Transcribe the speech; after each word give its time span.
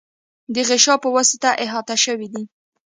د 0.53 0.55
غشا 0.67 0.95
په 1.03 1.09
واسطه 1.15 1.49
احاطه 1.63 1.95
شوی 2.03 2.27
دی. 2.33 2.43